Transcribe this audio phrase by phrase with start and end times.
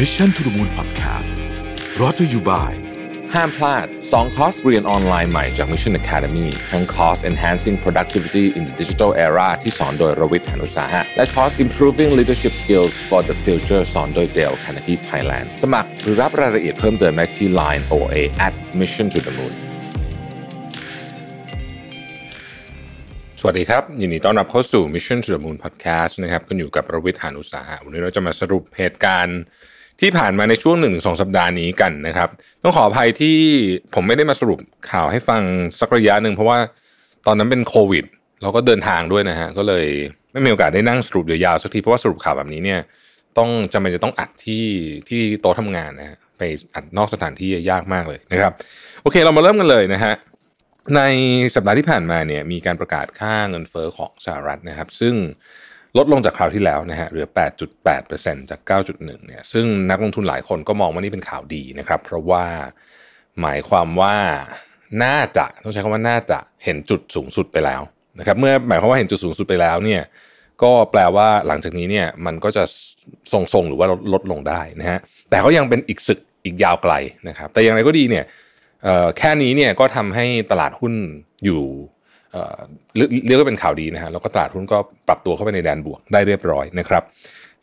[0.00, 1.32] มิชชั่น to the Moon Podcast
[2.00, 2.74] รอ t ธออยู่บ่าย
[3.34, 12.92] ห้ามพลาดสองคอร์สเรียนออนไลน์ใหม่จาก Mission Academy ทั้งคอร์ส Enhancing Productivity in the Digital Era ที่สอนโดยรวิศ หาญอุตสาหะ และคอร์ส Improving Leadership Skills
[13.08, 19.54] for the Future สอนโดย Dale Carnegie Thailand สมัครหรือรับรายละเอียดเพิ่มเติมได้ที่ Line OA at Mission to the Moon
[23.40, 29.40] สวัสดีครับ ยินดีต้อนรับเข้าสู่ Mission to the Moon Podcast นะครับคุณอยู่กับรวิศ หาญอุตสาหะ วันนี้เราจะมาสรุปเหตุการณ์
[30.00, 32.28] ที่ผ่านมาในช่วงหนึ่งสองสัปดาห์นี้กันนะครับ
[32.62, 33.36] ต้องขออภัยที่
[33.94, 34.58] ผมไม่ได้มาสรุป
[34.90, 35.42] ข่าวให้ฟัง
[35.80, 36.58] สักระยะหนึ่งเพราะว่า
[37.26, 38.04] ตอนนั้นเป็นโควิด
[38.42, 39.86] เราก็เดินทางด้วยนะฮะก็เลย
[40.32, 42.80] ไม่มีโอกาสได้นั่งสรุปยาวๆสักทีเพราะว่าสรุปข่าวแบบนี้เนี่ย
[43.38, 44.64] ต้องจำเป็นจะต้องอัดที่
[45.08, 46.42] ที่โต๊ะทำงานนะฮะไป
[46.74, 48.52] อัดนอกสถานที่ยากมากเลยนะครับ
[49.02, 50.14] โอเคเรามาเริ่มกันเลยนะฮะ
[50.96, 51.02] ใน
[51.54, 55.14] สัปดาห์ที่ผ่านมาเนี่ยมีการประกาศค่าเงินเฟอ้อของสหรัฐนะครับ ซึ่ง
[55.98, 57.26] ลดลงจากคราวที่แล้วนะฮะเหลือ
[57.88, 62.44] 8.8%จาก 9.1 เนี่ย ซึ่งนักลงทุนหลายคนก็มองว่านี่เป็นข่าวดีนะครับ เพราะว่า
[63.40, 64.16] หมายความว่า
[65.04, 67.82] น่าจะต้องใช้คำว่าน่าจะเห็นจุดสูงสุดไปแล้ว
[68.18, 70.02] นะครับ เมื่อหมายความว่าเห็นจุดสูงสุดไปแล้วเนี่ย
[70.62, 72.64] ก็แปลว่าหลังจากนี้เนี่ยมันก็จะ
[73.32, 74.98] ทรงๆหรือว่าลดลดลงได้นะฮะ
[75.30, 76.92] แต่ก็ยังเป็นอีกศึกอีกยาวไกล
[77.28, 78.24] นะครับ แต่อย่างไรก็ดีเนี่ย
[79.18, 80.94] แค่นี้เนี่ยก็ทำให้ตลาดหุ้น
[81.44, 81.62] อยู่
[83.26, 87.02] เรียกว่าเป็นข่าวดีนะฮะแล้วก็ตลาดหุ้นก็ปรับตัวเข้าไปในแดนบวกได้เรียบร้อยนะครับ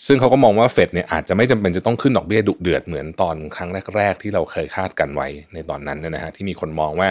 [0.08, 7.10] ซึ่งเขาก็มองว่าเฟดเนี่ยอาจจะไม่จำเป็นจะต้องขึ้นดอกเบี้ยดุเดือดเหมือนตอนครั้งแรก ๆ ที่เราเคยคาดกันไว้ในตอนนั้นนะฮะที่มีคนมองว่า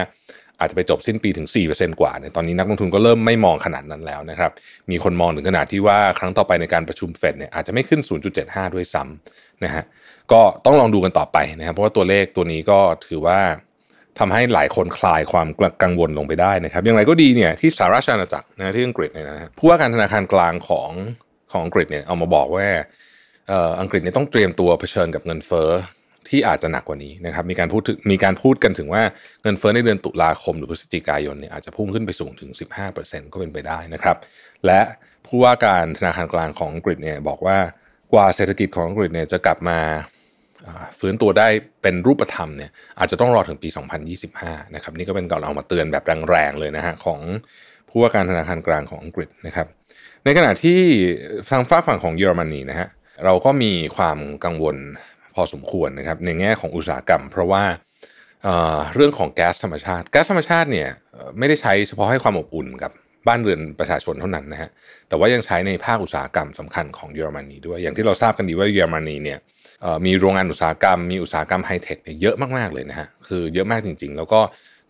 [0.59, 4.51] อาจจะไปจบสิ้นปีถึง 4%กว่าเนี่ยตอนนี้นักลงทุนก็เริ่มไม่มองขนาดนั้นแล้วนะครับ
[4.91, 8.01] มีคนมองถึงขนาดที่ว่าครั้งต่อไปในการประชุมเฟดเนี่ยอาจจะไม่ขึ้น
[8.37, 9.83] 0.75 ด้วยซ้ำนะฮะ
[10.31, 13.39] ก็ต้องลองดูกันต่อไปนะครับเพราะว่าตัวเลขตัวนี้ก็ถือว่า
[14.19, 15.47] ทำให้หลายคนคลายความ
[15.83, 20.91] กังวลลงไปได้นะครับ อย่างไรก็ดีเนี่ยที่สหราชอาณาจักรนะที่อังกฤษเนี่ยนะผู้ว่าการธนาคารกลางของ
[21.51, 22.67] ของอังกฤษเนี่ยเอามาบอกว่า
[23.81, 25.69] อังกฤษเนี่ยต้องเตรียมตัวเผชิญกับเงินเฟ้อ
[26.29, 29.03] ที่อาจจะหนักกว่านี้นะครับ มีการพูดมีการพูดกันถึงว่า
[29.43, 32.49] เงินเฟ้อในเดือนตุลาคมหรือพฤศจิกายนเนี่ยอาจจะพุ่งขึ้นไปสูงถึง
[32.91, 34.17] 15%ก็เป็นไปได้นะครับ
[34.65, 34.81] และ
[35.27, 37.57] ผู้ว่าการธนาคารกลางของอังกฤษเนี่ยบอกว่า
[38.13, 39.79] กว่าเศรษฐกิจของอังกฤษเนี่ยจะกลับมา
[40.99, 41.47] ฟื้นตัวได้
[41.81, 43.69] เป็นรูปธรรมเนี่ยอาจจะต้องรอถึงปี
[44.21, 47.19] 2025 นะครับ นี่ก็เป็นการเอามาเตือนแบบแรงๆเลยนะฮะของ
[47.89, 49.67] ผู้ว่าการธนาคารกลางของอังกฤษนะครับ
[50.25, 50.79] ในขณะที่
[51.49, 52.87] ทางฝ้าฝั่งของเยอรมนีนะฮะ
[53.25, 54.77] เราก็มีความกังวล
[55.33, 57.63] พอสมควรนะครับในแง่ของอุตสาหกรรม เพราะว่า
[58.95, 60.89] เรื่องของแก๊สธรรมชาติ แก๊สธรรมชาติเนี่ย
[61.37, 62.91] ไม่ได้ใช้เฉพาะให้ความอบอุ่นกับ
[63.27, 64.69] บ้านเรือนประชาชนเท่านั้นนะฮะ
[65.09, 69.39] แต่ว่ายังใช้ในภาคอุตสาหกรรมสำคัญของเยอรมนีด้วยอย่างที่เราทราบกันดีว่าเยอรมนีเนี่ย
[70.05, 74.39] มีโรงงานอุตสาหกรรม มีอุตสาหกรรมไฮเทคเนี่ยเยอะมากๆเลยนะฮะคือเยอะมากจริง ๆ แล้วก็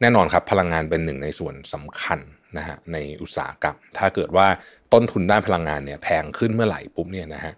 [0.01, 2.19] แน่นอนครับพลังงานเป็นหนึ่งในส่วนสำคัญ
[2.57, 4.47] นะฮะในอุตสาหกรรม ถ้าเกิดว่า
[4.93, 7.53] ต้นทุนด้านพลังงานเนี่ยแพงขึ้นเมื่อไหร่ปุ๊บเนี่ยนะฮะ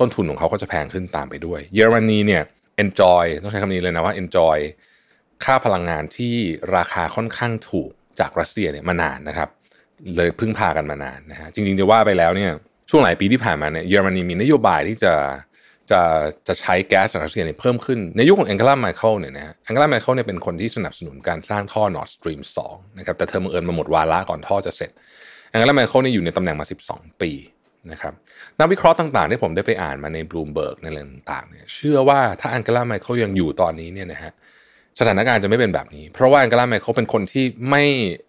[0.00, 2.42] ต้นทุนของเขาก็จะแพงขึ้นตามไปด้วย เยอรมนีเนี่ย
[2.82, 4.58] enjoy ต้องใช้คำนี้เลยนะว่า enjoy
[5.44, 6.34] ค่าพลังงานที่
[6.76, 9.48] ราคาค่อนข้างถูกจากรัสเซียเนี่ยมานานนะครับ
[10.16, 12.50] เลยพึ่งพากันมานานนะฮะจริงๆจะว่าไปแล้วเนี่ย
[12.90, 15.12] ช่วงหลายปีที่ผ่านมาเนี่ยเยอรมนีมีนโยบายที่จะ
[15.90, 16.02] จะ
[16.48, 22.40] จะใช้แก๊สจากรัสเซียเนี่ยเพิ่มขึ้น ในยุคของแองเกลา แมร์เคิลเนี่ยนะฮะแองเกลา แมร์เคิลเนี่ยเป็นคนที่สนับสนุนการสร้างท่อ Nord Stream
[22.70, 24.90] 2นะครับแต่เธอบังเอิญมาหมดวาระก่อนท่อจะเสร็จ
[25.48, 27.30] แองเกลา แมร์เคิลเนี่ยอยู่ในตำแหน่งมา 12 ปี
[27.92, 28.12] นะครับ
[28.58, 34.32] นักวิเคราะห์ต่างๆที่ผมได้ไปอ่านมาในบลูมเบิร์กในเรื่องต่างๆเนี่ยเชื่อว่าถ้าแองเกลา แมร์เคิลยังอยู่ตอนนี้เนี่ยนะฮะ
[35.00, 37.84] สถานการณ์จะไม่เป็นแบบนี้ เพราะว่าแองเกลา แมร์เคิลเป็นคนที่ไม่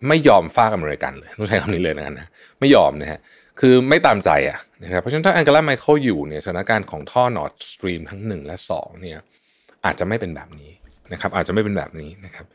[0.07, 2.27] ไม่ยอมฟ้าอเมริกันเลยต้องใช้คำนี้เลยนะ
[2.59, 3.19] ไม่ยอมนะฮะ
[3.59, 9.17] คือไม่ตามใจอะนะครับเพราะฉะนั้นถ้าแองเกลา แมร์เคิลอยู่เนี่ยสถานการณ์ของท่อ Nord Stream ทั้ง 1 และ 2 เนี่ย
[9.85, 10.71] อาจจะไม่เป็นแบบนี้
[11.13, 12.45] นะครับอาจจะไม่เป็นแบบนี้นะครับ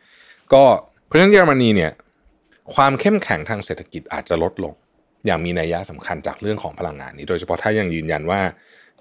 [0.53, 0.63] ก็
[1.07, 1.93] เพราะฉะนั้นเยอรมนีเนี่ย
[2.75, 4.75] ความเข้มแข็งทางเศรษฐกิจอาจจะลดลง
[5.27, 8.41] อย่างมีนัยยะสำคัญจากเรื่องของพลังงานนี้โดยเฉพาะถ้ายังยืนยันว่า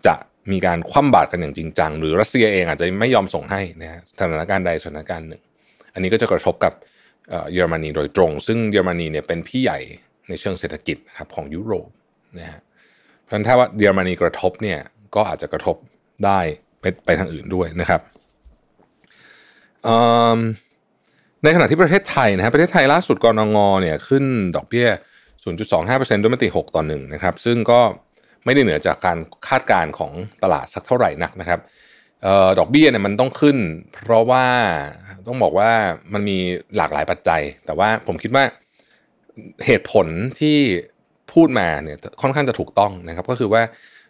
[0.08, 0.16] จะ
[0.52, 5.42] มีการคว่ำบาตรกันอย่างจริงจัง หรือรัสเซียเองอาจจะไม่ยอมส่งให้นะฮะสถานการณ์ใดสถานการณ์หนึ่ง
[5.94, 6.74] อันนี้ก็จะกระทบกับ
[7.52, 9.80] เยอรมนีโดยตรง ซึ่งเยอรมนีเนี่ยเป็นพี่ใหญ่
[10.30, 11.90] ในเชิงเศรษฐกิจครับของยุโรป
[12.40, 12.62] นะฮะ
[13.22, 14.80] เพราะฉะนั้นถ้าว่าเยอรมนีกระทบเนี่ย
[15.16, 15.76] ก็อาจจะกระทบ
[16.26, 16.40] ได้
[16.82, 18.02] ไปไปทางอื่นด้วยนะครับ
[21.44, 24.24] ในขณะที่ประเทศไทยนะฮะประเทศไทยล่าสุดกรงงเนี่ยขึ้น
[24.56, 24.88] ดอกเบี้ย
[25.60, 27.80] 0.25%ด้วยมติ 6 ต่อ 1 นะครับ ซึ่งก็
[28.46, 30.12] ไม่ได้เหนือจากการคาดการณ์ของ
[30.44, 31.60] ตลาดสักเท่าไหร่นักนะครับ
[32.26, 33.58] ออดอกเบี้ยเนี่ยมันต้องขึ้น
[33.94, 34.46] เพราะว่า
[35.28, 35.72] ต้องบอกว่า
[36.14, 36.38] มันมี
[36.78, 38.44] หลากหลายปัจจัย แต่ว่าผมคิดว่า
[39.66, 40.08] เหตุผล
[40.40, 40.58] ที่
[41.34, 43.62] พูดมาเนี่ยค่อนข้างจะถูกต้องนะครับ ก็คือว่า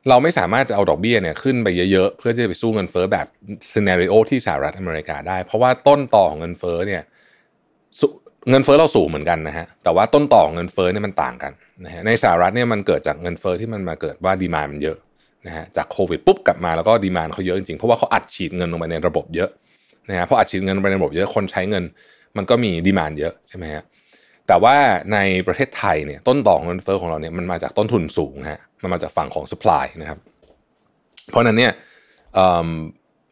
[0.10, 3.28] เราไม่สามารถจะเอาดอกเบี้ยเนี่ยขึ้นไปเยอะๆ เพื่อที่จะไปสู้เงินเฟ้อแบบ
[3.72, 7.02] ซีนารีโอที่สหรัฐอเมริกาได้ เพราะว่าต้นต่อของเงินเฟ้อเนี่ย
[8.50, 11.52] เงินเฟ้อเราสูงเหมือนกันนะฮะแต่ว่าต้นต่อของเงินเฟ้อเนี่ยมันต่างกัน
[11.86, 14.98] นะฮะในสหรัฐเนี่ยมันเกิดจากเงินเฟ้อที่มันมาเกิดว่าดีมามันเยอะ
[15.48, 19.50] นะฮะจากโควิดปุ๊บกลับมาแล้วก็ดีมานเขาเยอะจริงๆเพราะว่าเขาอัดฉีดเงินลงไปในระบบเยอะ
[20.10, 21.84] นะฮะพออัดฉีดเงินลงไปในระบบเยอะคนใช้เงิน
[22.38, 23.84] มันก็มีดีมานเยอะใช่ไหมฮะ
[24.48, 24.76] แต่ว่า
[25.14, 25.18] ใน
[25.48, 30.20] ประเทศไทยเนี่ยต้นต่อเงินเฟ้อของเราเนี่ยมันมาจากต้นทุนสูงฮะมันมาจากฝั่งของ supply นะครับ
[31.30, 31.72] เพราะนั้นเนี่ย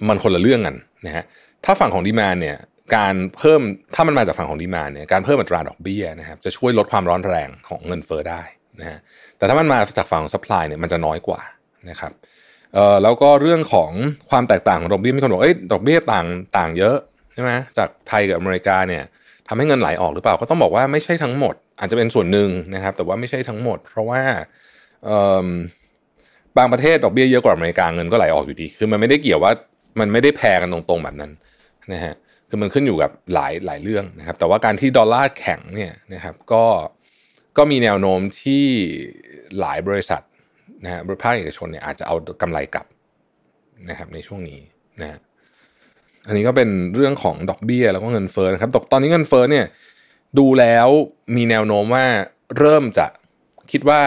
[0.08, 0.76] มันคนละเรื่องกัน
[1.06, 1.24] นะฮะ
[1.66, 2.58] ถ้าฝั่งของ demand เนี่ย
[2.96, 3.62] การเพิ่ม
[3.96, 8.42] ถ้ามันมาจากฝั่งของ demand เนี่ยการเพิ่มอัตราดอกเบี้ยนะครับจะช่วยลดความร้อนแรงของเงินเฟ้อได้
[8.80, 9.00] นะฮะ
[9.38, 11.42] แต่ถ้ามันมาจากฝั่งของ supply เนี่ยมันจะน้อยกว่า
[11.90, 12.12] นะครับ
[12.74, 13.92] เอ่อแล้วก็เรื่องของ
[14.30, 16.26] ความแตกต่างของดอกเบี้ยมีคนบอกเอ้ยดอกเบี้ยต่าง
[16.58, 16.96] ต่างเยอะ
[17.34, 19.04] ใช่ไหมจากไทยกับอเมริกาเนี่ย
[19.54, 24.22] ทำให้เงินไหลออกหรือเปล่าก็ต้องบอกว่าไม่ใช่ทั้งหมด อาจจะเป็นส่วนหนึ่งนะครับ แต่ว่าไม่ใช่ทั้งหมด เพราะว่า
[26.58, 29.52] บางประเทศดอกเบี้ยเยอะกว่าอเมริกาเงินก็ไหลออกอยู่ดี คือมันไม่ได้เกี่ยวว่า
[30.00, 31.32] มันไม่ได้แพงกันตรงๆแบบนั้น
[31.94, 32.14] นะฮะ
[32.50, 36.64] คือมันขึ้นอยู่กับหลายหลายเรื่องนะครับ แต่ว่าการที่ดอลลาร์แข็งเนี่ยนะครับ ก็
[37.58, 38.64] ก็มีแนวโน้มที่
[39.60, 40.22] หลายบริษัท
[40.84, 42.86] นะฮะบริษัทเอกชนเนี่ยอาจจะเอากำไรกลับ
[43.90, 44.60] นะครับในช่วงนี้
[45.02, 45.20] นะฮะ
[46.28, 49.66] อันนี้ก็เป็นเรื่องของดอกเบี้ยแล้วก็เงินเฟ้อนะครับตอนนี้เงินเฟ้อเนี่ย
[50.40, 50.88] ดูแล้ว
[51.36, 52.06] มีแนวโน้มว่า
[52.58, 53.08] เริ่มจะ
[53.72, 54.02] คิดว่า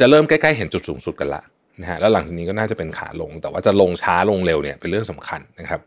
[0.00, 1.42] จะเริ่มใกล้ๆเห็นจุดสูงสุดกันละ
[1.80, 5.80] นะฮะแล้วหลังจากนี้ก็น่าจะเป็นขาลง แต่ว่าจะลงช้าลงเร็วเนี่ยเป็นเรื่องสำคัญนะครับ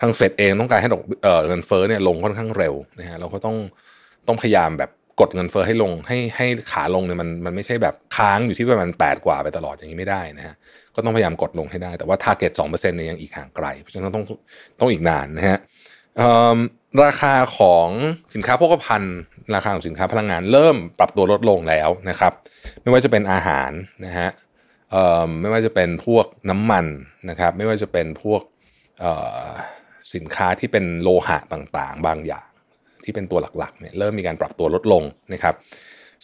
[0.00, 3.56] ทางเฟดเองต้องการให้ดอกเเงินเฟ้อเนี่ยลงค่อนข้างเร็วนะฮะเราก็ต้อง
[4.26, 4.90] ต้องพยายามแบบ
[5.20, 10.54] กดเงินเฟ้อให้ลงให้ให้ขาลงเนี่ยมันมันไม่ใช่แบบค้างอยู่ที่ประมาณแปดกว่าไปตลอดอย่างนี้ไม่ได้นะฮะ
[10.94, 14.24] ก็ต้องพยายามกดลงให้ได้ แต่ว่า t a r g e t 2%เนี่ยยังอีกห่างไกล เพราะฉะนั้นต้อง
[14.80, 15.58] ต้องอีกนานนะฮะ
[17.04, 17.88] ราคาของ
[18.34, 19.16] สินค้าโภคภัณฑ์
[19.54, 22.32] ราคาของสินค้าพลังงานเริ่มปรับตัวลดลงแล้วนะครับ
[22.82, 23.70] ไม่ว่าจะเป็นอาหาร
[24.06, 24.28] นะฮะ
[25.40, 26.86] ไม่ว่าจะเป็นพวกน้ำมัน
[27.30, 28.42] นะครับ ไม่ว่าจะเป็นพวก
[30.14, 32.46] สินค้าที่เป็นโลหะต่างๆ บางอย่าง
[33.06, 35.54] ที่เป็นตัวหลักๆเนี่ยเริ่มมีการปรับตัวลดลงนะครับ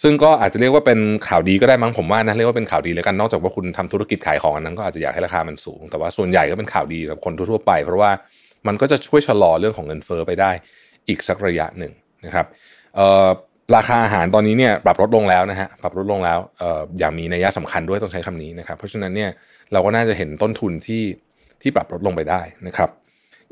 [0.03, 0.99] ซึ่งก็อาจจะเรียกว่าเป็น
[1.29, 8.11] ข่าวดีก็ได้มั้งผมว่านะเรียกว่าเป็นข่าวดีแล้วกันนอกจากว่าคุณทำธุรกิจขายของอันนั้นก็อาจจะอยากให้ราคามันสูง แต่ว่าส่วนใหญ่ก็เป็นข่าวดีกับคนทั่วไป เพราะว่า
[8.67, 10.51] มันก็จะช่วยชะลอเรื่องของเงินเฟอ้อไปได้
[11.09, 11.93] อีกสักระยะหนึ่ง
[12.27, 12.47] นะครับ
[13.77, 16.39] ราคาอาหารตอนนี้เนี่ยปรับลดลงแล้วนะฮะปรับลดลงแล้ว
[16.99, 19.31] อย่างมีนัยสำคัญด้วยต้องใช้คำนี้นะครับ เพราะฉะนั้นเนี่ย
[19.73, 21.03] เราก็น่าจะเห็นต้นทุนที่
[21.63, 22.91] ที่ปรับลดลงไปได้นะครับ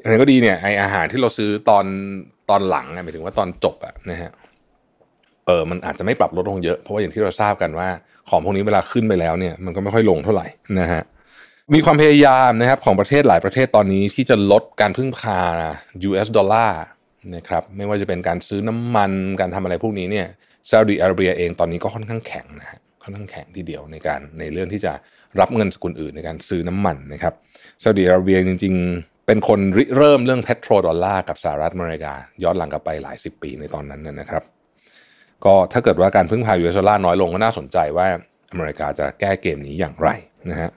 [0.00, 1.84] อย่างไรก็ดีเนี่ยไออาหารที่เราซื้อตอน
[2.50, 4.30] ตอนหลังหมายถึงว่าตอนจบอะนะฮะ
[5.46, 7.88] เออมันอาจจะไม่ปรับลดลงเยอะเพราะว่าอย่างที่เราทราบกันว่า
[8.28, 10.46] ของพวกนี้เวลาขึ้นไปแล้วเนี่ย มันก็ไม่ค่อยลงเท่าไหร่
[10.80, 11.02] นะฮะ
[11.74, 15.38] มีความพยายามนะครับของประเทศหลายประเทศตอนนี้ที่จะลดการพึ่งพา
[16.08, 16.82] US ดอลลาร์
[17.36, 20.26] นะครับไม่ว่าจะเป็นการซื้อน้ำมันการทำอะไรพวกนี้เนี่ย
[20.70, 24.92] ซาอุดิอาระเบียเองตอนนี้ก็ค่อนข้างแข็งนะฮะค่อนข้างแข็งทีเดียวในการในเรื่องที่จะ
[25.40, 27.34] รับเงินสกุลอื่นในการซื้อน้ำมันนะครับ
[27.82, 28.74] ซาอุดิอาระเบียจริง
[29.30, 34.42] เป็นคนริเริ่มเรื่อง petrodollar กับสหรัฐอเมริกา ย้อนหลังกลับไปหลายสิบปีในตอนนั้นนะครับ
[35.44, 38.06] ก็ถ้าเกิดว่าการพึ่งพา US ดอลลาร์น้อยลงก็น่าสนใจว่า
[38.52, 40.08] อเมริกาจะแก้เกมนี้อย่างไร
[40.50, 40.70] นะฮะ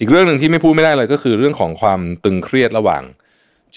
[0.00, 3.02] อีกเรื่องหนึ่งที่ไม่พูดไม่ได้เลยก็คือเรื่องของความตึงเครียดระหว่าง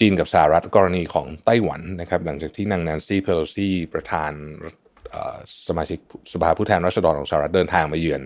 [0.04, 4.32] ีนกับสหรัฐกรณีของไต้หวันนะครับ หลังจากที่นางแนนซี่เพโลซีประธาน
[5.66, 5.98] สมาชิก
[6.32, 8.22] สภาผู้แทนราษฎรของสหรัฐเดินทางมาเยือน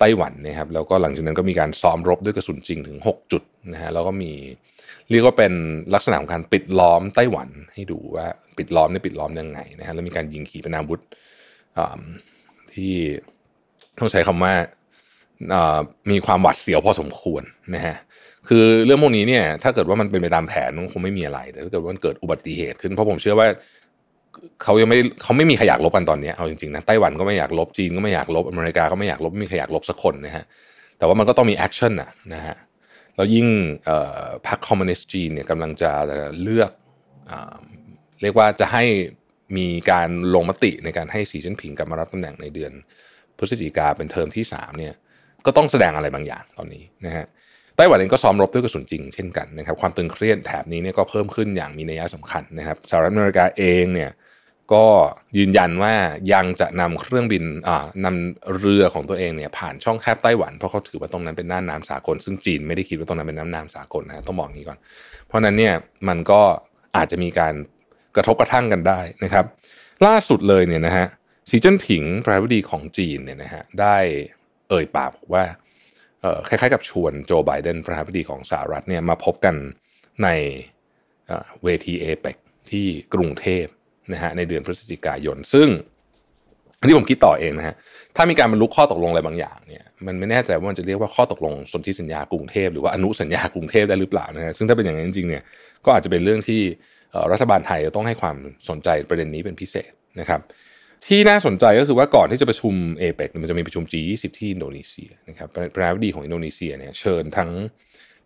[0.00, 3.42] ไต้หวันนะครับแล้วก็หลังจากนั้นก็มีการซ้อมรบด้วยกระสุนจริงถึง 6 จุด
[3.72, 4.32] นะฮะแล้วก็มี
[5.12, 5.52] เรียกว่าเป็น
[5.94, 8.26] ลักษณะของการปิดล้อมไต้หวันให้ดูว่า
[8.58, 11.00] ปิดล้อมเนี่ยปิดล้อมยังไงนะฮะแล้วมีการยิงขีปนาวุธ
[12.72, 12.92] ที่
[13.98, 14.52] ต้องใช้คำว่า
[16.10, 17.42] มีความหวาดเสียวพอสมควร
[17.74, 17.96] นะฮะ
[18.48, 23.46] คือเรื่องพวกนี้เนี่ยถ้าเกิดว่ามันเป็นไปตามแผนคงไม่มีอะไรแต่ถ้าเกิดว่ามันเกิดอุบัติเหตุขึ้นเพราะผมเชื่อว่า
[24.62, 30.44] เขายังไม่เขาไม่มีใครอยากรบกันตอนนี้เอาจริงๆนะไต้หวันก็ไม่อยากรบจีนก็ไม่อยากรบอเมริกาก็ไม่อยากรบไม่มีใครอยากรบสักคนนะฮะ
[30.98, 32.56] แต่ว่ามันก็ต้องมี action นะนะฮะ
[33.16, 33.48] แล้วยิ่ง
[34.46, 35.92] พรรคคอมมิวนิสต์จีนเนี่ยกำลังจะ
[36.42, 36.70] เลือก
[38.22, 38.84] เรียกว่าจะให้
[39.56, 42.72] มีการลงมติในการให้สีจิ้นผิงกลับมารับตำแหน่งในเดือน
[43.38, 44.94] พฤศจิกาเป็นเทอมที่3เนี่ย
[45.46, 47.26] ก็ต้องแสดงอะไรบางอย่างตอนนี้นะฮะ
[47.76, 54.10] ไต้หวันเองก็ซ้อมรบด้วยกระสุนจริงเช่นกันนะครับความตึงเครียดแถบนี้เนี่ยก็เพิ่มขึ้นอย่างมีนัยสำคัญนะครับสหรัฐอเมริกาเองเนี่ย
[54.74, 54.86] ก็
[55.38, 55.94] ยืนยันว่า
[56.32, 64.78] ยังจะนำเครื่องบินอ่านำเรือของตัวเองเนี่ยผ่านช่องแคบไต้หวันเพราะเขาถือว่าตรงนั้นเป็นน่านน้าสากล ซึ่งจีนไม่ได้คิดว่าตรงนั้นเป็นน้ำน้ำสากลนะต้องบอกนี้ก่อน
[65.26, 65.74] เพราะนั้นเนี่ย
[66.08, 66.40] มันก็
[66.96, 67.54] อาจจะมีการ
[68.16, 69.44] กระทบกระทั่งกันได้นะครับ
[70.06, 71.06] ล่าสุดเลยเนี่ยนะฮะ
[71.50, 73.96] สีจิ้นผิงประธานาธิบดีของจีนเนี่ยนะฮะได้
[74.68, 75.44] เอ่ยปากว่า
[76.48, 79.54] คล้ายๆกับชวนโจไบเดนประธานาธิบดีของสหรัฐเนี่ยมาพบกัน
[80.24, 80.28] ใน
[81.62, 82.36] เวทีเอเปก
[82.70, 83.66] ที่กรุงเทพ
[84.12, 85.68] นะฮะในเดือนพฤศจิกายน ซึ่ง
[86.80, 87.74] อันที่ผมคิดต่อเองนะฮะ
[88.16, 95.42] ถ้ามีการบรรลุข้อตกลงอะไรบางอย่างเนี่ยมันไม่แน่ใจว่ามันจะเรียกว่าข้อตกลงสนธิสัญญากรุงเทพหรือว่าอนุสัญญากรุงเทพได้หรือเปล่านะฮะซึ่งถ้าเป็นอย่างนั้นจริงๆเนี่ย
[95.84, 96.60] ก็อาจจะเป็นเรื่องที่
[97.32, 98.36] รัฐบาลไทยต้องให้ความ
[98.68, 99.90] สนใจประเด็นนี้เป็นพิเศษ
[100.20, 100.40] นะครับ
[101.06, 107.50] ที่น่าสนใจก็คือว่าก่อนที่จะประชุมเอเปกมันจะมีประชุม G20 ที่อินโดนีเซียนะครับประธานาธิบดีของอินโดนีเซียเนี่ยเชิญทั้ง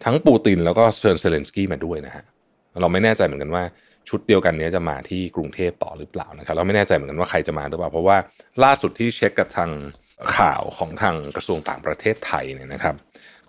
[0.05, 2.25] ทั้งปูตินแล้วก็เชิญเซเลนสกี้มาด้วยนะฮะ
[2.81, 3.63] เราไม่แน่ใจเหมือนกันว่า
[4.09, 8.17] ชุดเดียวกันนี้จะมาที่กรุงเทพต่อหรือเปล่านะครับเราไม่แน่ใจเหมือนกันว่าใครจะมาหรือเปล่า เพราะว่า
[8.65, 9.71] ล่าสุดที่เช็คกับทาง
[10.37, 12.95] ข่าวของทางกระทรวงต่างประเทศไทยเนี่ยนะครับ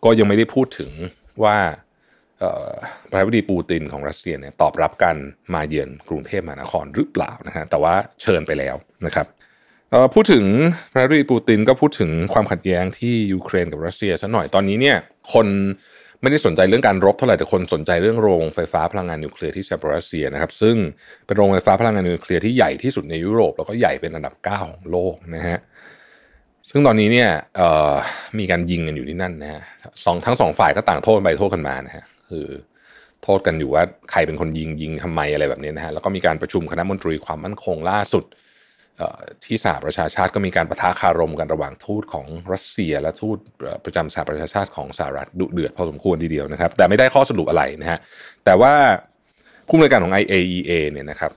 [0.04, 0.92] ก็ยังไม่ได้พูดถึง
[1.44, 1.58] ว่า
[3.10, 5.18] ประธานาธิบดีปูตินของรัสเซียเนี่ยตอบรับการ
[5.54, 9.28] มาเยือนกรุงเทพมหานครหรือเปล่านะฮะแต่ว่าเชิญไปแล้วนะครับ
[10.14, 10.46] พูดถึง
[10.92, 14.98] ประธานาธิบดีปูตินก็พูดถึงความขัดแย้งที่ยูเครนกับรัสเซียซะหน่อยตอนนี้เนี่ย
[15.34, 15.48] คน
[16.22, 20.76] ไม่ได้สนใจเรื่องการรบเท่าไหร่แต่คนสนใจเรื่องโรงไฟฟ้าพลังงานนิวเคลียร์ที่ซาปรัสเซียนะครับ ซึ่ง
[21.26, 25.60] เป็นโรงไฟฟ้าพลังงานนิวเคลียร์ที่ใหญ่ที่สุดในยุโรปแล้วก็ใหญ่เป็นอันดับ 9 ของโลกนะฮะ
[26.70, 27.30] ซึ่งตอนนี้เนี่ย
[28.40, 29.62] มีการยิงกันอยู่ที่นั่นนะฮะ
[30.06, 32.48] สองทั้งสองฝ่ายก็ต่างโทษไปโทษกันมานะฮะคือ
[33.24, 38.24] โทษกันอยู่ว่าใครเป็นคนยิงยิงทำไมอะไรแบบนี้นะฮะแล้วก็มีการประชุมคณะมนตรีความมั่นคงล่าสุด
[39.46, 43.38] ที่สหประชาชาติก็มีการประทะคารมกันระหว่างทูตของรัสเซีย และทูต
[43.86, 48.00] ประจำสหประชาชาติของสหรัฐดุเดือดพอสมควรทีเดียวนะครับ แต่ไม่ได้ข้อสรุปอะไรนะฮะ
[48.46, 48.74] แต่ว่า
[49.68, 51.32] ผู้บริการของ IAEA เนี่ยนะครับ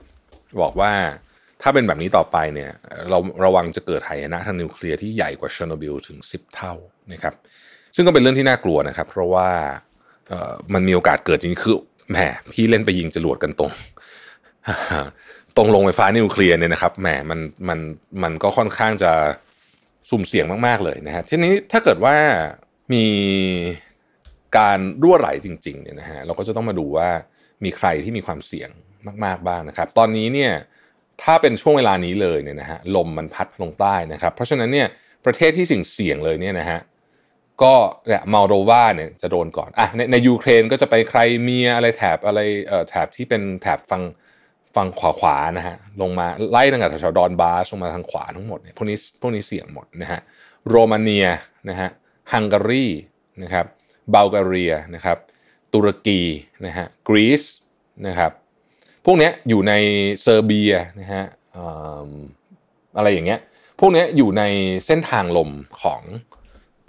[0.61, 0.91] บอกว่า
[1.61, 2.71] ถ้าเป็นแบบนี้ต่อไปเนี่ย
[3.09, 6.73] เราระวังจะเกิดหายนะทางนิวเคลียร์ที่ใหญ่กว่าเชอร์โนบิลถึง 10 เท่า
[7.13, 7.33] นะครับ
[7.95, 9.49] ซึ่งก็เป็นเรื่องที่น่ากลัวนะครับ เพราะว่า
[10.73, 11.77] มันมีโอกาสเกิดจริงคือ
[12.09, 12.17] แหม
[12.53, 13.71] พี่เล่นไปยิงจรวดกันตรง
[15.57, 17.39] ตรงโรงไฟฟ้านิวเคลียร์เนี่ยนะครับแหมมัน
[17.69, 17.79] มัน
[18.23, 19.11] มันก็ค่อนข้างจะ
[20.09, 22.15] สุ่มเสี่ยงมากๆเลยนะฮะทีนี้ถ้าเกิดว่า
[22.93, 23.05] มี
[24.57, 27.09] การรั่วไหลจริงๆเนี่ยนะฮะเราก็จะต้องมาดูว่า
[27.63, 28.69] มีใครที่มีความเสี่ยง
[29.25, 30.51] มาก ๆบ้างนะครับ ตอนนี้เนี่ย
[31.23, 34.87] ถ้าเป็นช่วงเวลานี้เลยเนี่ยนะฮะลมมันพัดลงใต้นะครับ เพราะฉะนั้นเนี่ย
[35.25, 36.79] ประเทศที่สิ่งเสี่ยงเลยเนี่ยนะฮะ
[37.63, 37.73] ก็
[38.07, 44.01] เนี่ยมาลโดวาเนี่ยจะโดนก่อนอะในในยูเครนก็จะไปใครเมียอะไรแถบอะไรเอ่อแถบที่เป็นแถบฟัง
[44.75, 50.19] ฝั่งขวาขวานะฮะลงมาไล่ตั้งแต่แถวดอนบาสลงมาทางขวาทั้งหมดเนี่ยพวกนี้พวกนี้เสี่ยงหมดนะฮะ
[50.69, 51.27] โรมาเนีย
[51.69, 51.89] นะฮะ
[52.33, 52.85] ฮังการี
[53.43, 53.65] นะครับ
[54.13, 55.17] บัลกเรียนะครับ
[55.73, 56.21] ตุรกี
[56.65, 57.43] นะฮะกรีซ
[58.07, 58.31] นะครับ
[59.05, 59.73] พวกนี้อยู่ใน
[60.23, 61.23] เซอร์เบียนะฮะ
[62.97, 63.39] อะไรอย่างเงี้ย
[63.79, 64.43] พวกนี้อยู่ใน
[64.85, 65.49] เส้นทางลม
[65.81, 66.01] ของ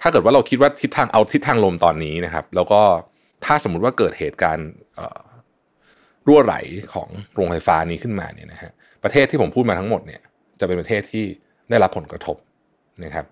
[0.01, 2.81] ถ้าเกิดว่าเราคิดว่าทิศทางเอาทิศทางลมตอนนี้นะครับ แล้วก็
[3.45, 4.69] ถ้าสมมุติว่าเกิดเหตุการณ์
[6.27, 6.57] รั่วไหล
[6.95, 8.71] ของโรงไฟฟ้านี้ขึ้นมาเนี่ยนะฮะ
[9.05, 10.21] ประเทศที่ผมพูดมาทั้งหมดเนี่ย
[10.61, 11.25] จะเป็นประเทศที่
[11.71, 12.37] ได้รับผลกระทบ
[13.05, 13.25] นะครับ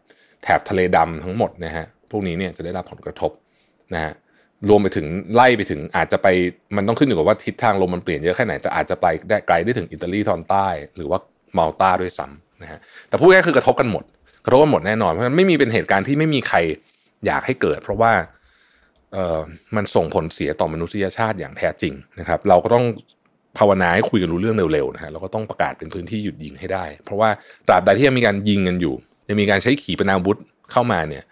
[0.43, 3.31] แถบทะเลดำทั้งหมดนะฮะพวกนี้เนี่ยจะได้รับผลกระทบ
[3.95, 4.13] นะฮะ
[4.69, 6.29] รวมไปถึงไล่ไปถึงอาจจะไป
[6.77, 10.67] มันต้องขึ้นอยู่กับว่าทิศทางลมมันเปลี่ยนเยอะแค่ไหนแต่อาจจะไปได้ไกลได้ถึงอิตาลีตอนใต้
[10.97, 11.19] หรือว่า
[11.57, 12.79] มาลตาด้วยซ้ำนะฮะ
[13.09, 14.05] แต่พูดง่ายคือกระทบกันหมด
[14.45, 16.59] กระทบกันหมดแน่นอนเพราะฉะนั้นไม่มีเป็นเหตุการณ์ที่ไม่มีใคร
[17.27, 18.13] อยากให้เกิด เพราะว่า
[19.77, 22.85] มันส่งผลเสียต่อมนุษยชาติอย่างแท้จริงนะครับ เราก็ต้อง
[23.59, 27.31] ภาวนาให้คุยกันรู้เรื่องเร็วๆนะฮะเราก็ต้องประกาศเป็นพื้นที่หยุดยิงให้ได้ เพราะว่า
[27.69, 28.95] ตราบใดที่ยังมีการยิงกันอยู่
[29.29, 30.39] ยังมีการใช้ขีปนาวุธ
[30.73, 31.25] เข้ามาเนี่ย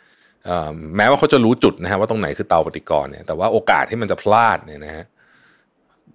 [0.97, 5.05] แม้ว่าเขาจะรู้จุดนะฮะว่าตรงไหนคือเตาปฏิกรณ์เนี่ยแต่ว่าโอกาสที่มันจะพลาดเนี่ยนะฮะ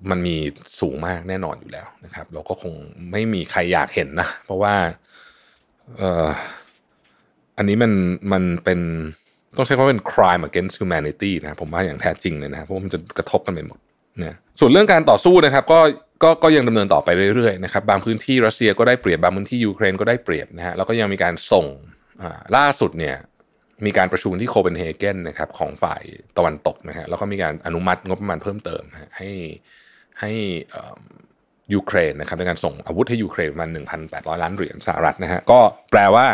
[0.09, 0.35] มันมี
[0.79, 2.73] สูงมากแน่นอนอยู่แล้วนะครับ เราก็คง
[3.11, 4.73] ไม่มีใครอยากเห็นนะ เพราะว่า
[5.97, 6.27] เออ
[7.57, 7.91] อันนี้มัน
[8.31, 8.79] มันเป็น
[9.57, 13.79] ต้องใช้คำว่าเป็น crime against humanity นะผมว่าอย่างแท้จริงเลยนะเพราะมันจะกระทบกันไปหมด
[14.23, 15.79] นะส่วนเรื่องการต่อสู้นะครับก็
[16.23, 21.65] ก็ก็ยังดำเนินต่อไปเรื่อยๆนะครับบางพื้นที่รัสเซียก็ได้เปรียบบางพื้นที่ยูเครนก็ได้เปรียบนะฮะแล้วก็ยังมีการส่ง
[22.55, 23.15] ล่าสุดเนี่ย
[23.85, 26.01] มีการประชุมที่โคเปนเฮเกนนะครับของฝ่าย
[26.37, 28.83] ตะวันตกนะฮะแล้วก็มีการอนุมัติงบประมาณเพิ่มเติม
[29.17, 29.29] ให้
[30.19, 30.31] ให้
[31.73, 33.65] ยูเครนนะครับในการส่งอาวุธให้ยูเครนมา
[34.03, 35.59] 1,800 ล้านเหรียญสหรัฐนะฮะก็
[35.91, 36.25] แปลว่า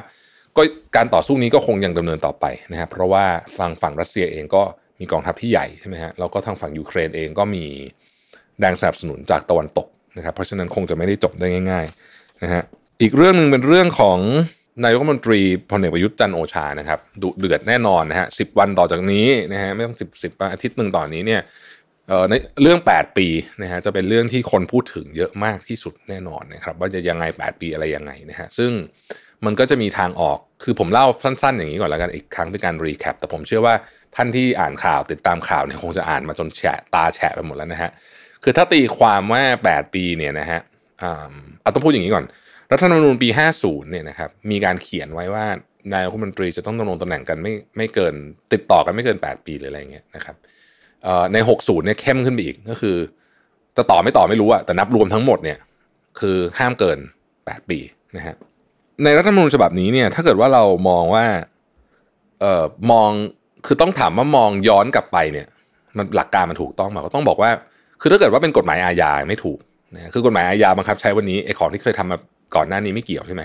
[0.60, 0.64] ก็
[0.96, 3.26] การต่อสู้นี้ก็คงยังดำเนินต่อไปนะครับเพราะว่า
[3.58, 4.64] ฝั่งฝั่งรัสเซียเองก็
[5.00, 7.66] มีกองทัพที่ใหญ่ใช่ไหมฮะแล้วก็ทางฝั่งยูเครนเองก็มี
[8.60, 9.88] แรงสนับสนุนจากตะวันตก
[10.18, 12.64] นะครับ เพราะฉะนั้นคงจะไม่ได้จบได้ง่ายๆนะฮะ
[13.02, 14.20] อีกเรื่องหนึ่งเป็นเรื่องของ
[14.84, 21.42] นายกรัฐมนตรีพลเอกประยุทธ์จันโอชานะครับดุเดือดแน่นอนนะฮะสิวันต่อจากนี้นะฮะไม่ต้องสิบสิบอาทิตย์หนึ่งต่อนนี้เนี่ย
[22.08, 23.28] เอ่อในเรื่อง 8 ปี
[23.62, 28.72] นะฮะจะเป็นเรื่องที่คนพูดถึงเยอะมากที่สุดแน่นอนนะครับ ว่าจะยังไง 8 ปีอะไรยังไงนะฮะซึ่ง
[29.46, 33.76] มันก็จะมีทางออก คือผมเล่าสั้นๆ อย่างนี้ก่อนแล้วกันอีกครั้งเป็นการรีแคปแต่ผมเชื่อว่า
[34.16, 37.92] ท่านที่อ่านข่าวติดตามข่าวเนี่ยคงจะอ่านมาจนแฉะตาแฉะไปหมดแล้วนะฮะ
[38.44, 40.60] คือถ้าตีความว่า 8 ปีเนี่ยนะฮะ
[41.62, 42.26] เอาต้องพูดอย่างนี้ก่อน
[42.72, 45.46] รัฐธรรมนูญปี 50เนี่ยนะครับมีการเขียนไว้ว่า
[45.94, 48.14] นายกรัฐมนตรีจะต้องดำรงตำแหน่งกันไม่ไม่เกิน
[48.54, 50.36] ติดต่อกันไม่เกิน 8 ปีหรืออะไรเงี้ยนะครับ
[51.34, 52.98] ใน 60เนี่ยเข้มขึ้นไปอีกก็คือ
[53.78, 55.58] จะต่อไม่ต่อไม่รู้อะแต่นับรวมทั้งหมดเนี่ย
[56.20, 57.00] คือห้ามเกิน
[57.36, 57.80] 8 ปี
[58.18, 58.36] นะฮะ
[59.04, 61.26] ในรัฐธรรมนูญฉบับนี้เนี่ย ถ้าเกิดว่าเรามองว่า
[62.40, 63.10] เอ่อมอง
[63.66, 65.48] คือต้องถามว่ามองย้อนกลับไปเนี่ย
[65.98, 67.52] มันหลักการมันถูกต้องไหมก็ต้องบอกว่า
[68.02, 69.60] คือถ้าเกิดว่าเป็นกฎหมายอาญาไม่ถูก
[69.96, 72.18] นะคือกฎหมายอาญาบังคับใช้วันนี้ไอ้ของที่เคยทำมา
[72.56, 73.44] ก่อนหน้านี้ไม่เกี่ยวใช่ไหม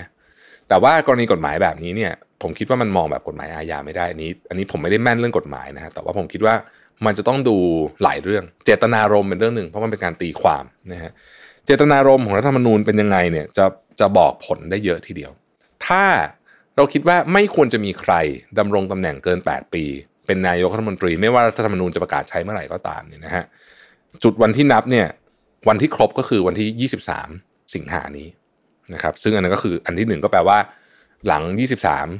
[0.69, 6.55] แต่ว่ากรณีกฎหมายแบบนี้เนี่ย ผมคิดว่ามันมองแบบกฎหมายอาญาไม่ได้อันนี้ อันนี้ผมไม่ได้แม่นเรื่องกฎหมายนะฮะแต่ว่าผมคิดว่า
[7.05, 7.57] มันจะต้องดู
[8.03, 11.11] หลายเรื่อง เจตนารมณ์เป็นเรื่องหนึ่ง เพราะมันเป็นการตีความนะฮะ
[11.65, 13.65] เจตนารมณ์ของรัฐธรรมนูญเป็นยังไงเนี่ยจะ
[13.99, 15.31] จะบอกผลได้เยอะทีเดียว
[15.87, 16.03] ถ้า
[16.75, 18.13] เราคิดว่าไม่ควรจะมีใคร
[18.59, 19.83] ดำรงตำแหน่งเกิน 8 ปี
[20.25, 23.45] เป็นนายกรัฐมนตรี ไม่ว่ารัฐธรรมนูญจะประกาศใช้เมื่อไหร่ก็ตามเนี่ยนะฮะ
[24.23, 25.07] จุดวันที่นับเนี่ย
[25.67, 26.89] วันที่ครบก็คือวันที่
[27.31, 28.27] 23 สิงหานี้
[28.93, 30.57] นะครับ ซึ่งอันนั้นก็คืออันที่หนึ่งก็แปลว่า
[31.27, 31.43] หลัง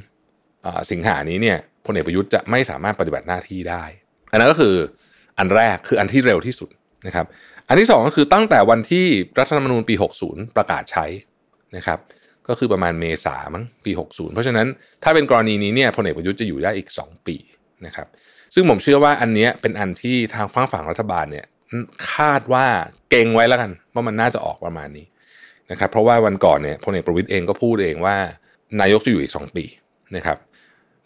[0.08, 3.84] 23 สิงหานี้เนี่ยพลเอกประยุทธ์จะไม่สามารถปฏิบัติหน้าที่ได้
[4.30, 4.74] อันนั้นก็คือ
[5.38, 6.68] อันแรกคืออันที่เร็วที่สุด
[7.06, 7.26] นะครับ
[7.68, 9.06] อันที่สองก็คือตั้งแต่วันที่
[9.38, 9.94] รัฐธรรมนูญปี
[10.26, 11.06] 60 ประกาศใช้
[11.76, 11.98] นะครับ
[12.48, 14.66] ก็คือประมาณเมษามั้งปี 60 เพราะฉะนั้น
[15.02, 17.36] ถ้าเป็นกรณีนี้เนี่ยพลเอกประยุทธ์จะอยู่ได้อีก 2 ปี
[17.86, 18.06] นะครับ
[18.54, 21.46] ซึ่งผมเชื่อว่าอันนี้เป็นอันที่ทางฝั่งฝั่งรัฐบาลเนี่ย
[22.12, 22.66] คาดว่า
[23.10, 25.06] เก่งไว้แล้วกันว่ามันน่าจะออกประมาณนี้
[25.70, 28.16] นะครับเพราะว่าวันก่อนเนี่ยพลเอกประวิตยเองก็พูดเองว่า
[28.80, 29.64] นายกจะอยู่อีก 2 ปี
[30.16, 30.38] นะครับ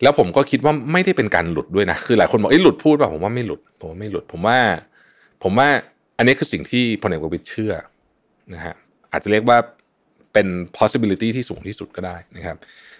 [0.02, 4.58] แล้วผมก็คิดว่าไม่ได้เป็นการหลุดด้วยนะคือหลายคนบอกไอ้หลุดพูดป่ะผมว่าไม่หลุดผมว่าไม่หลุดผมว่า
[5.42, 5.68] ผมว่า
[6.18, 7.72] อันนี้คือสิ่งที่พลเอกประวิตยเชื่อ
[8.54, 8.74] นะฮะ
[9.12, 9.58] อาจจะเรียกว่า
[10.32, 10.46] เป็น
[10.78, 12.56] possibility ที่สูงที่สุดก็ได้นะครับ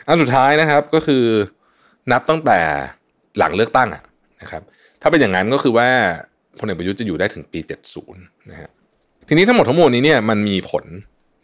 [0.07, 1.25] อันสุดท้ายนะครับก็คือ
[2.13, 2.59] นับตั้งแต่
[3.39, 4.03] หลังเลือกตั้งอะ
[4.41, 4.63] นะครับ
[5.03, 5.89] ถ้าเป็นอย่างนั้นก็คือว่า
[6.59, 7.61] พลเอกประยุทธ์จะอยู่ได้ถึงปี
[8.05, 8.71] 70นะฮะ
[9.29, 10.85] ทีนี้ทั้งหมดทั้งมวลนี้เนี่ยมันมีผล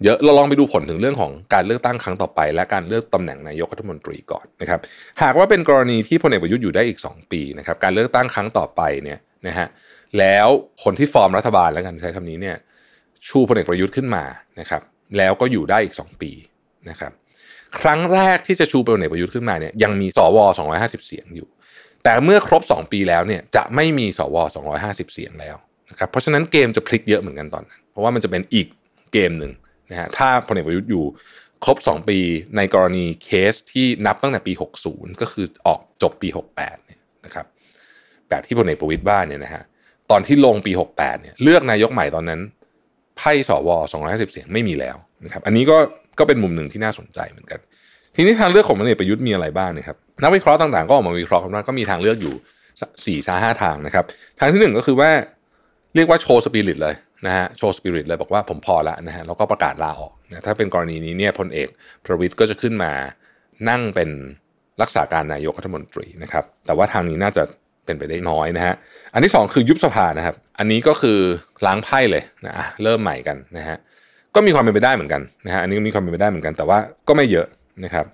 [0.05, 4.81] เยอะเราลองไปดูผลถึงเรื่องของการเลือกตั้งครั้งต่อไป และการเลือกตำแหน่งนายกรัฐมนตรีก่อนนะครับ
[5.23, 9.67] หากว่าเป็นกรณีที่พลเอกประยุทธ์อยู่ได้อีก 2 ปีนะครับการเลือกตั้งครั้งต่อไปเนี่ยนะฮะ
[10.19, 10.49] แล้ว
[10.85, 12.57] คนที่ฟอร์มรัฐบาลแล้วกันใช้คำนี้เนี่ย
[13.29, 14.25] ชูพลเอกประยุทธ์ขึ้นมา
[14.61, 14.83] นะครับ
[15.19, 16.31] แล้วก็อยู่ได้อีก 2 ปี
[16.91, 17.13] นะครับ
[17.81, 20.39] ครั้งแรกที่จะชูพลเอกประยุทธ์ขึ้นมาเนี่ยยังมีสว
[20.73, 21.49] 250 เสียงอยู่
[22.05, 24.37] แต่เมื่อครบ 2 ปีแล้วเนี่ยจะไม่มีสว
[24.75, 25.57] 250 เสียงแล้ว
[25.91, 28.67] นะครับเพราะฉะนั้นเกมจะพลิกเยอะเหมือนกันตอนนั้น เพราะว่ามันจะเป็นอีก
[29.13, 29.53] เกมหนึ่ง
[29.91, 31.05] นะฮะถ้าพลเอกประยุทธ์อยู่
[31.65, 32.19] ครบ 2 ปี
[32.57, 34.53] ในกรณีเคสที่นับตั้งแต่ปี
[34.87, 37.47] 60 ก็คือออกจบปี 68เนี่ยนะครับ
[38.29, 39.63] แบบที่พลเอกประวิตยว่าเนี่ยนะฮะ
[40.11, 42.41] ตอนที่ลงปี 68เนี่ยเลือกนายกใหม่ตอนนั้น
[43.17, 43.69] ไพ่สว
[44.03, 45.77] 250เสียงไม่มีแล้วนะครับ อันนี้ก็
[46.19, 47.61] ก็เป็นมุมหนึ่งที่น่าสนใจเหมือนกัน
[48.17, 52.35] ทีนี้ทางเลือกของพลเอกประยุทธ์มีอะไรบ้างนะครับนักวิเคราะห์ต่างๆ ก็ออกมาวิเคราะห์กันว่าก็มีทางเลือกอยู่
[52.75, 54.05] 4ี่าห้าทางนะครับ
[54.39, 55.11] ทางที่1ก็คือว่า
[55.95, 56.95] เรียกว่าโชว์สปิริตเลย
[57.27, 61.69] นะฮะโชว์สปิริตเลยบอกว่าผมพอละนะฮะแล้วก็ประกาศลาออกนะถ้าเป็นกรณีนี้เนี่ยพลเอก
[62.05, 62.93] ประวิทย์ก็จะขึ้นมา
[63.69, 64.11] นั่งเป็น
[64.83, 67.43] รักษาการนายกรัฐมนตรีนะครับ แต่ว่าทางนี้น่าจะ
[67.87, 68.75] เป็นไปได้น้อยนะฮะ
[69.15, 71.19] อันที่ 2 คือยุบสภานะครับ อันนี้ก็คือ
[71.67, 73.77] ล้างไพ่เลยนะเริ่มใหม่กันนะฮะ
[74.35, 77.47] ก็มีความเป็นไปได้เหมือนกันนะฮะอันนี้มีความเป็นไปได้เหมือนกัน แต่ว่าก็ไม่เยอะ
[77.85, 78.07] นะครับ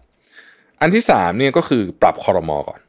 [0.81, 2.81] อันที่3เนี่ยก็คือปรับคอรมอก่อน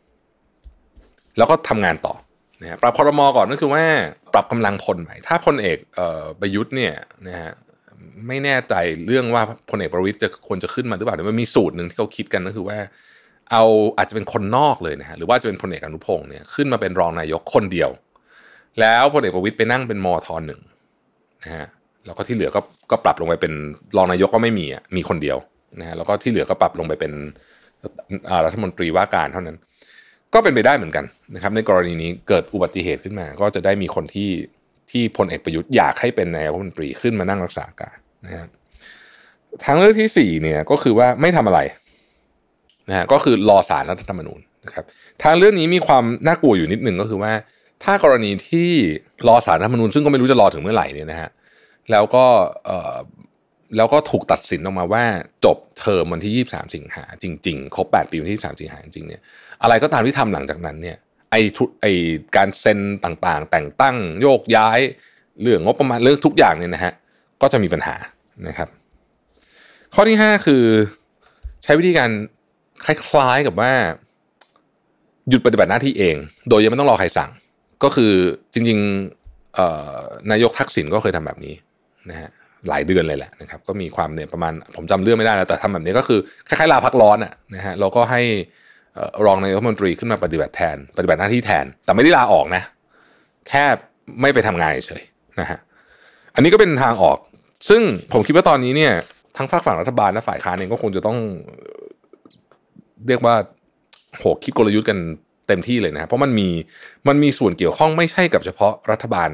[1.37, 2.13] แล้วก็ทำงานต่อ
[2.61, 3.83] นะฮะปรับคอรมอก่อนก็คือว่า
[4.33, 6.93] ปรับกำลังพลใหม่ ถ้าพลเอกเอ่อประยุทธ์เนี่ย
[7.27, 7.51] นะฮะ
[8.27, 8.73] ไม่แน่ใจ
[9.05, 12.77] เรื่องว่าพลเอกประวิตยจะควรจะขึ้นมาหรือเปล่ามันมีสูตรหนึ่งที่เขาคิดกันก็คือว่า
[13.53, 13.65] เอา
[13.97, 17.89] อาจจะเป็นคนนอกเลยนะฮะหรือว่าจะเป็นพลเอกอนุพงศ์เนี่ยขึ้นมาเป็นรองนายกคนเดียว
[18.79, 20.61] แล้วพลเอกประวิตยไปนั่งเป็นมทหนึ่ง
[21.43, 21.67] นะฮะ
[22.05, 22.59] แล้วก็ที่เหลือก็
[22.91, 23.53] ก็ปรับลงไปเป็น
[23.97, 25.37] รองนายกก็ไม่มีอะมีคนเดียว
[25.79, 27.11] นะฮะแล้วก็ที่เหลือก็ปรับลงไปเป็น
[28.45, 29.57] รัฐมนตรีว่าการเท่านั้น
[30.33, 34.29] ก็เป็นไปได้เหมือนกันนะครับ ในกรณีนี้เกิดอุบัติเหตุขึ้นมา ก็จะได้มีคนที่
[34.91, 38.49] ที่พลเอกประยุทธ์อยากให้เป็นนายกรัฐมนตรีขึ้นมานั่งรักษาการนะครับ
[39.63, 41.59] ทางเลือกที่สี่เนี่ยก็คือว่าไม่ทำอะไร
[42.89, 44.85] นะฮะก็คือรอสารรัฐธรรมนูญนะครับ
[45.23, 47.31] ทางเรื่องนี้มีความน่ากลัวอยู่นิดหนึ่งก็คือว่า
[47.83, 48.69] ถ้ากรณีที่
[49.27, 51.29] รอสารรัฐธรรมนูญซึ่งก็ไม่รู้จะรอถึงเมื่อไหร่เนี่ยนะฮะ
[51.91, 52.25] แล้วก็
[53.77, 55.03] แล้วก็ถูกตัดสินออกมาว่า
[55.45, 59.21] จบเทอมวันที่ 23 สิงหาจริงๆ ครบ 8 ปีวันที่ 23 สิงหาจริงเนี่ย
[59.61, 60.97] อะไรก็ตามที่ทำหลังจากนั้นเนี่ย
[61.31, 61.93] ไอ้ทุไอ้
[62.35, 64.79] การเซ็นต่างๆ แต่งตั้งโยกย้าย
[65.41, 66.93] เรื่องงบประมาณเรื่องทุกอย่างเนี่ยนะฮะ
[67.41, 67.95] ก็จะมีปัญหา
[68.47, 68.69] นะครับ
[69.95, 70.63] ข้อที่ 5 คือ
[71.63, 72.09] ใช้วิธีการ
[72.85, 73.71] คล้ายๆกับว่า
[75.29, 76.15] หยุดปฏิบัติหน้าที่เอง
[76.49, 77.31] โดยยังไม่ต้องรอใครสั่ง
[77.83, 78.13] ก็คือ
[78.53, 81.53] จริงๆนายกทักษิณก็เคยทำแบบนี้
[82.09, 82.29] นะฮะ
[82.69, 88.21] หลายเดือนเลยแหละนะครับ ก็มีความเนี่ยประมาณผมจำเรื่องไม่ได้แล้วแต่ทำแบบนี้ก็คือคล้ายๆลาพักร้อนอะนะฮะเราก็ให้
[89.25, 92.63] รองนายกรัฐมนตรีขึ้นมาปฏิบัติแทน ปฏิบัติหน้าที่แทน แต่ไม่ได้ลาออกนะ
[93.49, 93.63] แค่
[94.21, 95.03] ไม่ไปทำงานเฉย
[95.39, 95.59] นะฮะ
[96.35, 97.17] อันนี้ก็เป็นทางออก
[97.69, 97.81] ซึ่ง
[98.13, 98.93] ผมคิดว่าตอนนี้เนี่ย
[99.37, 101.17] ทั้งฝากฝั่งรัฐบาลและฝ่ายค้านเองก็คงจะต้อง
[103.07, 103.35] เรียกว่า
[104.17, 104.97] โหคิดกลยุทธ์กัน
[105.47, 106.49] เต็มที่เลยนะเพราะมันมี
[107.07, 109.29] มันมีส่วนเกี่ยวข้องไม่ใช่กับเฉพาะรัฐบาล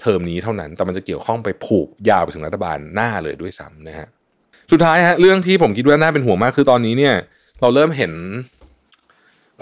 [0.00, 4.08] เทอมนี้เท่านั้น แต่มันจะเกี่ยวข้องไปผูกยาวไปถึงรัฐบาลหน้าเลยด้วยซ้ำนะฮะ
[4.72, 7.14] สุดท้ายฮะเรื่องที่ผมคิดว่าน่าเป็นห่วงมากคือตอนนี้เนี่ย
[7.60, 8.12] เราเริ่มเห็น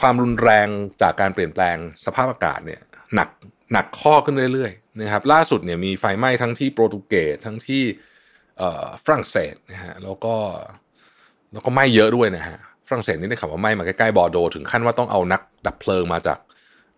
[0.00, 0.68] ความรุนแรง
[1.02, 2.80] จากการเปลี่ยนแปลงสภาพอากาศเนี่ย
[3.14, 3.28] หนัก
[3.72, 7.82] หนักข้อขึ้นเรื่อยๆนะครับล่าสุดเนี่ยมีไฟไหม้ทั้งที่โปรตุเกสทั้งที่
[9.04, 10.34] ฝรั่งเศสนะฮะแล้วก็
[11.52, 12.58] แล้วก็ไหม้เยอะด้วยนะฮะ
[12.90, 16.38] ฝรั่งเศสนี่ได้ข่าวว่าไหม้มาใกล้ๆบอร์โดถึงขั้นว่าต้องเอานักดับเพลิงมาจาก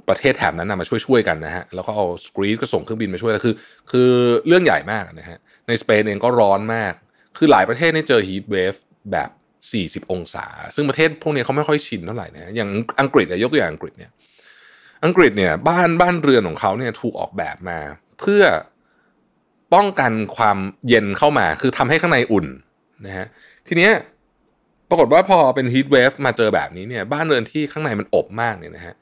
[0.08, 3.54] ประเทศแถบนั้นนะมาช่วยๆกันนะฮะแล้วก็เอาสกรีดก็ส่งเครื่องบินมาช่วยคือ
[3.90, 4.10] คือ
[4.46, 6.92] เรื่องใหญ่มากนะฮะในสเปนเองก็ร้อนมาก
[7.36, 8.74] คือหลายประเทศนี่เจอฮีทเวฟ
[9.12, 9.30] แบบ
[10.04, 14.10] 40 องศา ซึ่งประเทศพวกนี้เขาไม่ค่อยชินเท่าไหร่นะอย่างอังกฤษยกตัวอย่างอังกฤษเนี่ย
[15.04, 17.78] อังกฤษเนี่ยบ้านบ้านเรือนของเขาเนี่ยถูกออกแบบมา
[18.20, 18.42] เพื่อ
[19.74, 22.46] ป้องกันความเย็นเข้ามา คือทำให้ข้างในอุ่น
[23.06, 23.26] นะฮะ
[23.68, 23.92] ทีเนี้ย
[24.92, 28.94] ปรากฏว่าพอเป็นฮีทเวฟมาเจอแบบนี้เนี่ยบ้านเรือนที่ข้างในมันอบมากเนี่ยนะฮะ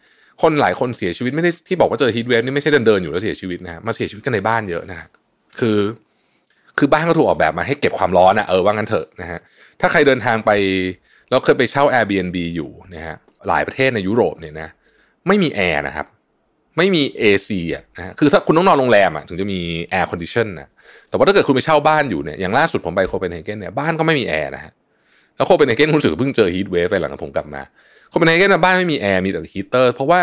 [0.42, 5.09] คนหลายคนเสียชีวิตไม่ได้ที่บอกว่าเจอฮีทเวฟนี่ไม่ใช่เดินเดินอยู่แล้วเสียชีวิตนะฮะมาเสียชีวิตกันในบ้านเยอะนะฮะ
[5.59, 5.79] คือ
[6.79, 9.38] คือบ้านก็ถูกออกแบบมาให้เก็บความร้อนอะเออว่างั้นเถอะนะฮะ
[9.81, 10.50] ถ้าใครเดินทางไป
[11.31, 13.16] แล้วเคยไปเช่า Airbnb อยู่นะฮะ
[13.48, 14.68] หลายประเทศในยุโรปเนี่ยนะ
[15.26, 16.07] ไม่มีแอร์นะครับ
[16.76, 20.68] ไม่มี AC อะนะคือถ้าคุณต้องนอนโรงแรมอะถึงจะมี air condition นะ
[21.09, 24.72] แต่ว่าถ้าเกิดคุณไปเช่าบ้านอยู่เนี่ยอย่างล่าสุดผมไปโคเปนเฮเกนเนี่ยบ้านก็ไม่มีแอร์นะฮะ
[25.40, 27.62] แล้วโคเปนเฮเกนคุณสื่อเพิ่งเจอ heat wave ไปหลังผมกลับมา
[28.09, 30.20] โคเปนเฮเกนบ้านไม่มีแอร์มีแต่ฮีเตอร์ เพราะว่า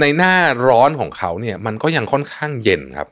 [0.00, 0.34] ในหน้า
[0.68, 3.08] ร้อนของเขาเนี่ยมันก็ยังค่อนข้างเย็นครับ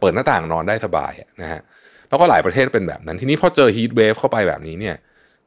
[0.00, 1.60] เปิดหน้าต่างนอนได้สบายนะฮะ
[2.08, 4.96] แล้วก็หลายประเทศเป็นแบบนั้น ทีนี้พอเจอ heat wave เข้าไปแบบนี้เนี่ย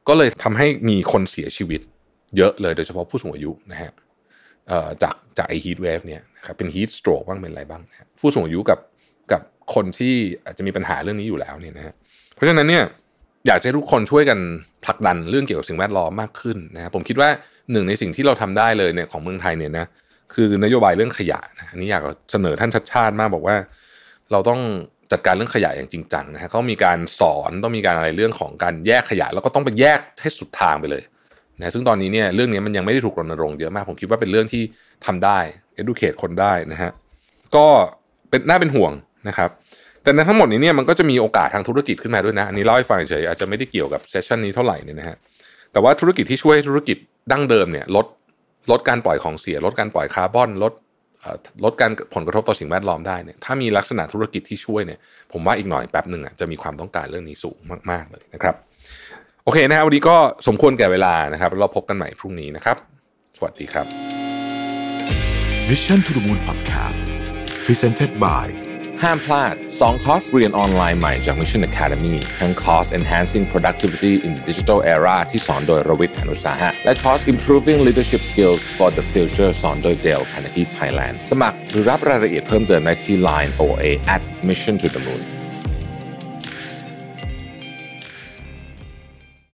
[0.08, 1.80] ก็เลยทำให้มีคนเสียชีวิต
[2.36, 3.90] เยอะเลยโดยเฉพาะผู้สูงอายุนะฮะ
[5.02, 8.78] จากจากไอ้ heat wave เนี่ยครับเป็น heat stroke บ้างเป็นอะไรบ้างนะผู้สูงอายุกับ
[9.32, 9.42] กับ
[9.74, 11.94] คนที่อาจจะมีปัญหาเรื่องนี้อยู่แล้วเนี่ยนะฮะ
[12.34, 12.84] เพราะฉะนั้นเนี่ย
[13.46, 14.38] อยากให้ทุกคนช่วยกัน
[14.84, 17.28] ผลักดันเรื่องเกี่ยวกับสิ่งแวดล้อมมากขึ้นนะผมคิดว่า
[17.72, 19.86] หนึ่งในสิ่งที่เราทำได้เลยเนี่ยของเมืองไทยเนี่ยนะ
[20.34, 22.02] คือนโยบายเรื่องขยะนะอันนี้อยาก
[22.32, 23.56] เสนอท่านชัดชาติมากบอกว่า
[24.32, 24.60] เราต้อง
[25.12, 31.02] จัดการเรื่องขยะอย่างจริงจังนะฮะเขามีการสอนต้องมีการอะไรเรื่องของการแยกขยะ แล้วก็ต้องไปแยกให้สุดทางไปเลย
[31.58, 34.62] นะซึ่งตอนนี้เนี่ยเรื่องนี้มันยังไม่ได้ถูกรณรงค์เยอะมาก ผมคิดว่าเป็นเรื่องที่
[35.06, 35.38] ทำได้
[35.80, 36.90] educate คนได้นะฮะ
[37.56, 37.66] ก็
[38.30, 38.92] เป็นน่าเป็นห่วง
[39.28, 39.50] นะครับ
[40.04, 45.16] แต่ในทั้งหมดนี้เนี่ยมันก็จะมีโอกาสทางธุรกิจขึ้นมาด้วยนะ อันนี้เล่าให้ฟังเฉยอาจจะไม่ได้เกี่ยวกับเซสชันนี้เท่าไหร่เนี่ยนะฮะ
[45.72, 46.96] แต่ว่าธุรกิจที่ช่วยธุรกิจ
[47.32, 48.06] ดั้งเดิมเนี่ยลด
[48.70, 50.72] ลดการปล่อยของเสีย ลดการปล่อยคาร์บอนลด
[51.64, 54.98] ลดการผลกระทบต่อสิ่งแวดล้อมได้เนี่ยถ้ามีลักษณะธุรกิจที่ช่วยเนี่ย
[55.32, 57.58] ผมว่าอีกหน่อยแป๊บหนึ่งอะจะมีความต้องการเรื่องนี้สูง
[57.90, 58.54] มาก ๆ เลยนะครับ
[59.44, 62.76] โอเคนะครับวันนี้ก็สมควรแก่เวลานะครับเราพบกันใหม่พรุ่งนี้นะครับ
[63.36, 63.86] สวัสดีครับ
[65.68, 67.04] Mission to the Moon Podcast
[67.66, 68.46] Presented by
[69.04, 77.80] ห้ามพลาด 2 คอร์สเรียนออนไลน์ใหม่จาก Mission Academy ทั้งคอร์ส Enhancing Productivity in Digital Era ที่สอนโดยรวิศ หาญอุตสาหะ และคอร์ส Improving
[77.86, 84.88] Leadership Skills for the Future สอนโดย Dale Carnegie Thailand สมัครหรือรับรายละเอียดเพิ่มเติมได้ที่ Line OA at Mission to
[84.94, 85.43] the Moon